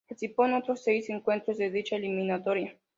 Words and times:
Participó 0.09 0.47
en 0.47 0.55
otros 0.55 0.83
seis 0.83 1.11
encuentros 1.11 1.59
de 1.59 1.69
dicha 1.69 1.95
eliminatoria. 1.95 2.75